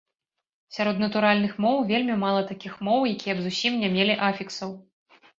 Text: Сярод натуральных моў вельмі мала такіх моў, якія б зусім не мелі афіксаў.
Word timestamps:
Сярод 0.75 1.01
натуральных 1.01 1.51
моў 1.65 1.77
вельмі 1.91 2.15
мала 2.23 2.39
такіх 2.51 2.73
моў, 2.87 2.99
якія 3.15 3.35
б 3.41 3.45
зусім 3.49 3.77
не 3.83 3.89
мелі 3.97 4.15
афіксаў. 4.29 4.73